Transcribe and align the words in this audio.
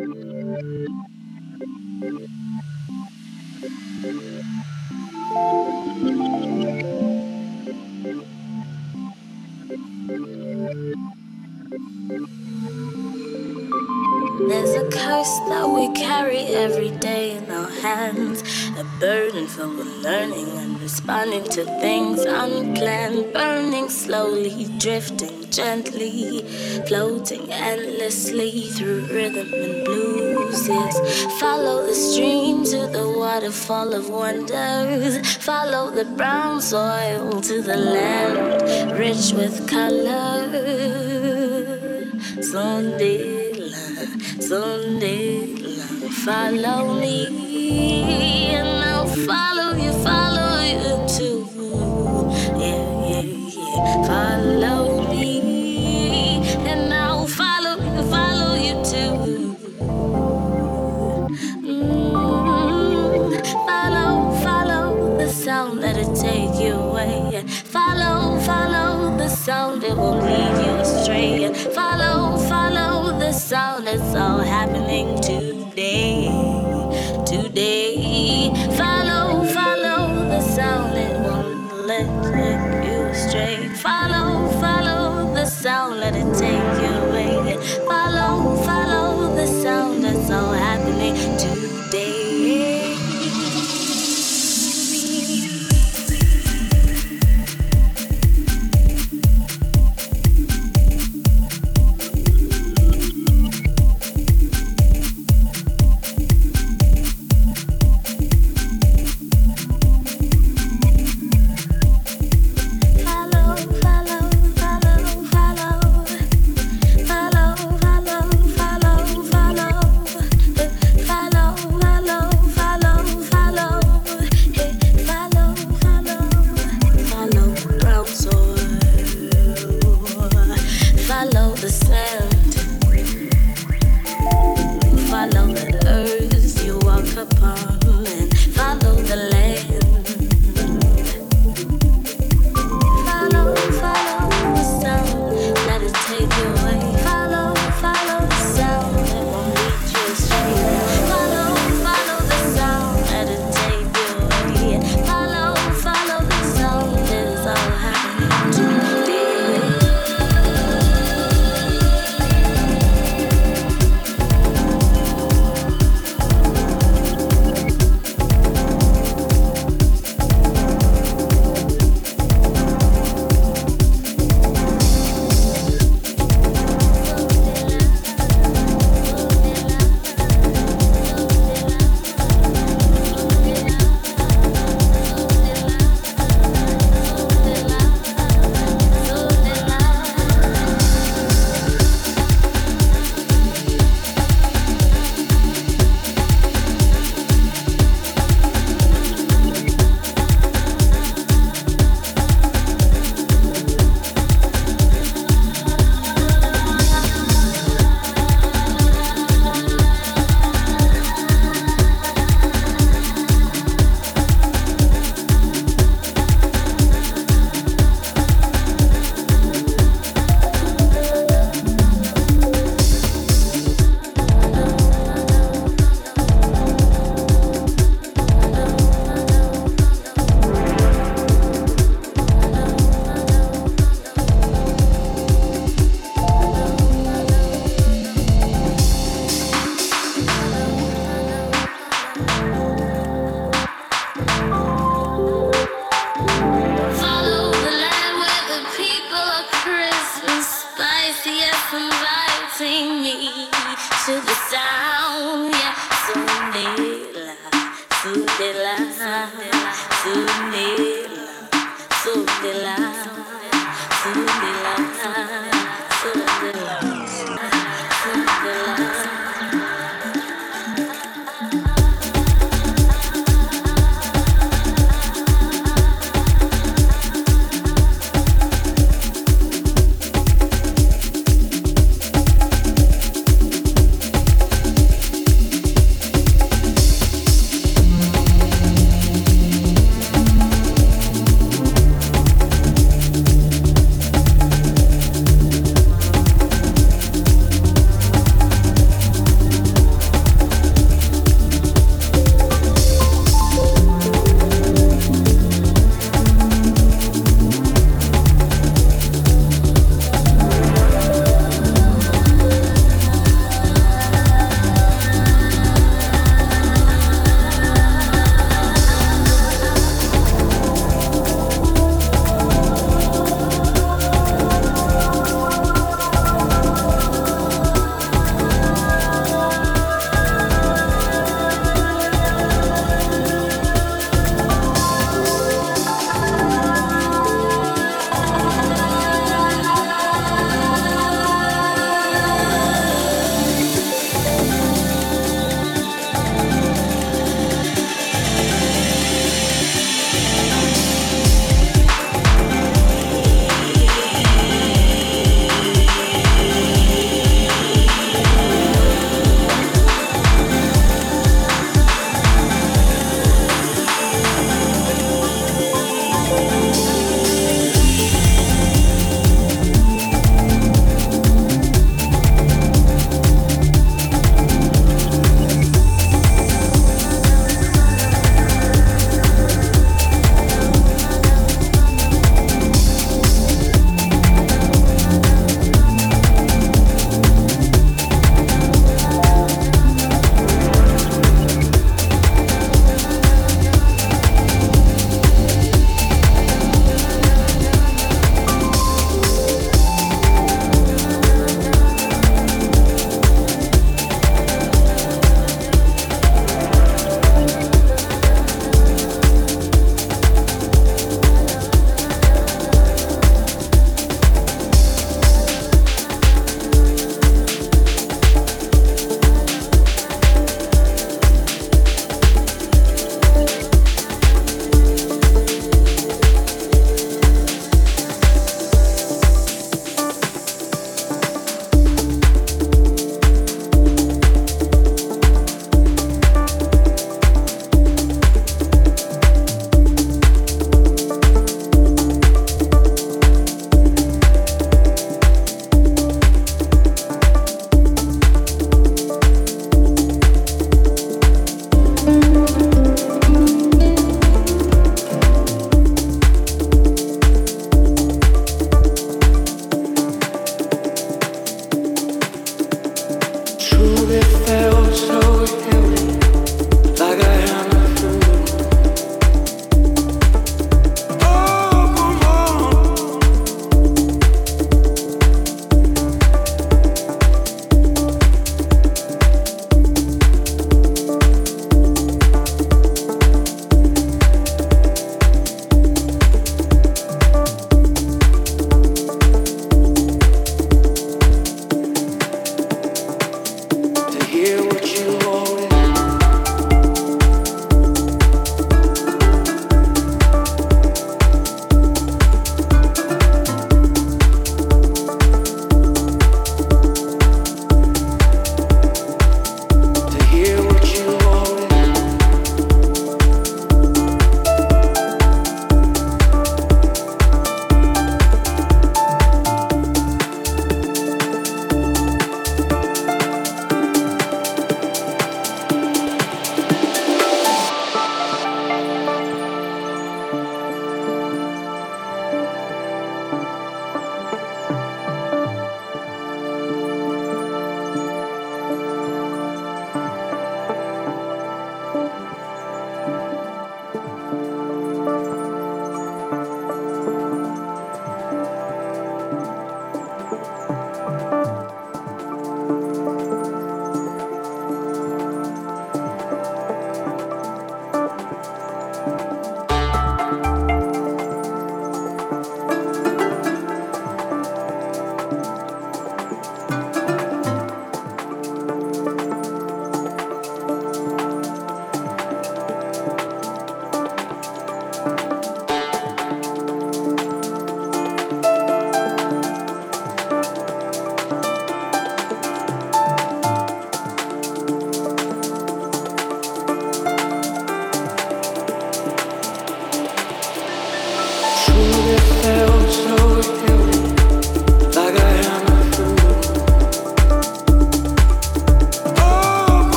There's 0.00 0.14
a 14.74 14.88
curse 14.88 15.38
that 15.48 15.68
we 15.68 15.92
carry 15.92 16.38
every 16.38 16.92
day 16.92 17.36
in 17.36 17.50
our 17.50 17.70
hands. 17.70 18.42
A 18.78 18.84
burden 18.98 19.46
filled 19.48 19.76
with 19.76 20.02
learning 20.02 20.48
and 20.56 20.79
responding 20.90 21.44
to 21.44 21.64
things 21.80 22.20
unplanned. 22.24 23.32
Burning 23.32 23.88
slowly, 23.88 24.66
drifting 24.78 25.48
gently, 25.48 26.42
floating 26.88 27.44
endlessly 27.52 28.50
through 28.74 29.02
rhythm 29.06 29.48
and 29.54 29.84
blues. 29.84 30.68
Yes, 30.68 30.94
follow 31.40 31.86
the 31.86 31.94
stream 31.94 32.64
to 32.64 32.88
the 32.96 33.06
waterfall 33.22 33.94
of 33.94 34.10
wonders. 34.10 35.14
Follow 35.36 35.92
the 35.92 36.06
brown 36.18 36.60
soil 36.60 37.40
to 37.40 37.62
the 37.62 37.76
land 37.76 38.98
rich 38.98 39.32
with 39.32 39.56
color. 39.68 40.40
Someday 42.42 43.70
someday. 44.40 45.54
Follow 46.24 46.94
me, 47.00 48.54
and 48.56 48.84
I'll 48.90 49.06
follow 49.06 49.76
you, 49.76 49.92
follow 50.04 50.29
today. 75.22 76.28
Today, 77.26 78.50
follow, 78.76 79.44
follow 79.44 80.28
the 80.28 80.40
sound, 80.40 80.96
it 80.96 81.20
won't 81.20 81.86
let, 81.86 82.06
let 82.32 82.89
you 83.34 83.40
stray. 83.40 83.68
Follow, 83.76 84.48
follow 84.60 85.34
the 85.34 85.44
sound, 85.46 86.00
let 86.00 86.14
it 86.14 86.34
take 86.34 86.82
you 86.82 86.90
away. 87.08 87.56
Follow, 87.86 88.56
follow 88.64 89.34
the 89.34 89.46
sound 89.46 90.04
that's 90.04 90.30
all 90.30 90.52
happening 90.52 91.14
today. 91.38 91.69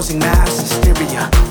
causing 0.00 0.18
mass 0.18 0.60
hysteria. 0.60 1.49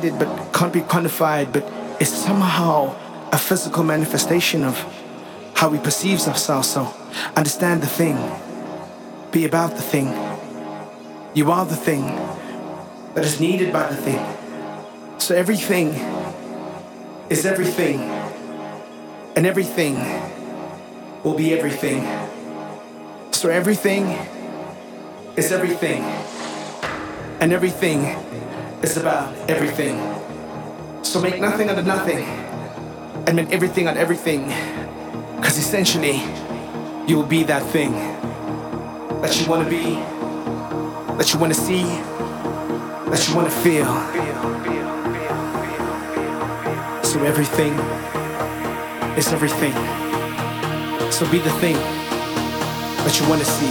but 0.00 0.52
can't 0.54 0.72
be 0.72 0.80
quantified, 0.80 1.52
but 1.52 1.70
it's 2.00 2.10
somehow 2.10 2.96
a 3.30 3.36
physical 3.38 3.84
manifestation 3.84 4.64
of 4.64 4.78
how 5.54 5.68
we 5.68 5.78
perceive 5.78 6.20
ourselves. 6.26 6.70
So 6.70 6.92
understand 7.36 7.82
the 7.82 7.86
thing, 7.86 8.16
be 9.30 9.44
about 9.44 9.76
the 9.76 9.82
thing. 9.82 10.08
You 11.34 11.50
are 11.50 11.66
the 11.66 11.76
thing 11.76 12.06
that 13.14 13.24
is 13.24 13.38
needed 13.38 13.72
by 13.72 13.88
the 13.88 13.96
thing. 13.96 14.24
So 15.18 15.34
everything 15.34 15.88
is 17.28 17.44
everything, 17.44 18.00
and 19.36 19.46
everything 19.46 19.96
will 21.22 21.34
be 21.34 21.52
everything. 21.52 22.02
So 23.32 23.50
everything 23.50 24.18
is 25.36 25.52
everything, 25.52 26.02
and 27.40 27.52
everything 27.52 28.16
it's 28.82 28.96
about 28.96 29.32
everything. 29.48 29.96
So 31.04 31.20
make 31.20 31.40
nothing 31.40 31.68
out 31.68 31.78
of 31.78 31.86
nothing 31.86 32.18
and 33.26 33.36
make 33.36 33.52
everything 33.52 33.86
out 33.86 33.94
of 33.94 34.00
everything. 34.00 34.46
Because 35.36 35.56
essentially, 35.56 36.20
you 37.06 37.16
will 37.16 37.26
be 37.26 37.44
that 37.44 37.62
thing 37.70 37.92
that 39.22 39.40
you 39.40 39.48
want 39.48 39.62
to 39.62 39.70
be, 39.70 39.94
that 41.16 41.32
you 41.32 41.38
want 41.38 41.54
to 41.54 41.60
see, 41.60 41.84
that 41.84 43.24
you 43.28 43.36
want 43.36 43.48
to 43.48 43.54
feel. 43.62 43.86
So 47.04 47.22
everything 47.22 47.74
is 49.16 49.32
everything. 49.32 49.74
So 51.12 51.30
be 51.30 51.38
the 51.38 51.54
thing 51.60 51.76
that 51.76 53.20
you 53.20 53.28
want 53.28 53.40
to 53.42 53.46
see. 53.46 53.70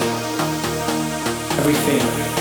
Everything. 1.59 2.40